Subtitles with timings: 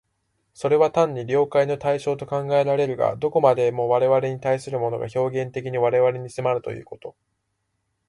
[0.55, 7.15] それは単に了解の対象と考えられるが、どこまでも我々に対するものが表現的に我々に迫るということ、